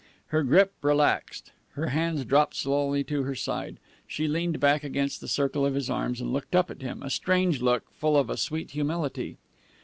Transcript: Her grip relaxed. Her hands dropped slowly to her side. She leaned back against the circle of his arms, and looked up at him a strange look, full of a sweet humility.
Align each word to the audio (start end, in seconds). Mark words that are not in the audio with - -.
Her 0.29 0.41
grip 0.41 0.73
relaxed. 0.81 1.51
Her 1.73 1.89
hands 1.89 2.25
dropped 2.25 2.55
slowly 2.55 3.03
to 3.03 3.21
her 3.21 3.35
side. 3.35 3.77
She 4.07 4.27
leaned 4.27 4.59
back 4.59 4.83
against 4.83 5.21
the 5.21 5.27
circle 5.27 5.63
of 5.63 5.75
his 5.75 5.91
arms, 5.91 6.19
and 6.19 6.33
looked 6.33 6.55
up 6.55 6.71
at 6.71 6.81
him 6.81 7.03
a 7.03 7.09
strange 7.11 7.61
look, 7.61 7.83
full 7.91 8.17
of 8.17 8.27
a 8.31 8.35
sweet 8.37 8.71
humility. 8.71 9.37